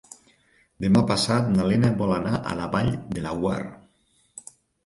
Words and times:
Demà 0.85 1.03
passat 1.11 1.51
na 1.57 1.67
Lena 1.73 1.91
vol 2.01 2.13
anar 2.15 2.33
a 2.53 2.57
la 2.63 2.67
Vall 2.77 2.93
de 3.13 3.27
Laguar. 3.27 3.63